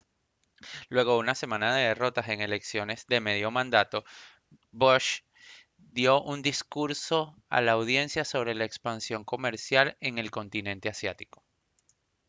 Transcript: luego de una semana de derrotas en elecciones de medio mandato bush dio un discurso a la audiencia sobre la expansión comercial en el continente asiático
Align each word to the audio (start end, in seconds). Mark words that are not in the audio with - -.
luego 0.89 1.11
de 1.13 1.19
una 1.19 1.35
semana 1.35 1.75
de 1.75 1.83
derrotas 1.89 2.27
en 2.29 2.41
elecciones 2.41 3.05
de 3.05 3.19
medio 3.21 3.51
mandato 3.51 4.03
bush 4.71 5.19
dio 5.77 6.23
un 6.23 6.41
discurso 6.41 7.35
a 7.49 7.61
la 7.61 7.73
audiencia 7.73 8.25
sobre 8.25 8.55
la 8.55 8.65
expansión 8.65 9.23
comercial 9.23 9.97
en 10.01 10.17
el 10.17 10.31
continente 10.31 10.89
asiático 10.89 11.43